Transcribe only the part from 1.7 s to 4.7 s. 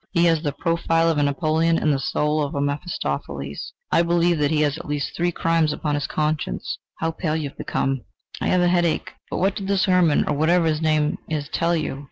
and the soul of a Mephistopheles. I believe that he